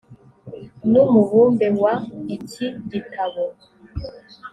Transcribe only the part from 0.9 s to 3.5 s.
n umubumbe wa iki gitabo